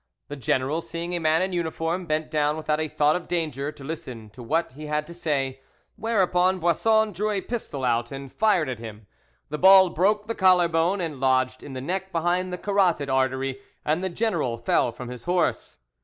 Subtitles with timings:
[0.29, 3.83] The general seeing a man in uniform, bent down without a thought of danger to
[3.83, 5.61] listen to what he had to say,
[5.95, 9.05] whereupon Boisson drew a pistol out and fired at him.
[9.49, 13.59] The ball broke the collar bone and lodged in the neck behind the carotid artery,
[13.85, 15.77] and the general fell from his horse.